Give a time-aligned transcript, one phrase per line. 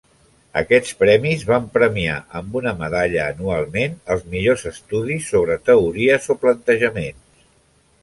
[0.61, 7.51] Aquests premis van premiar amb una medalla anualment els millors estudis sobre teories o plantejaments.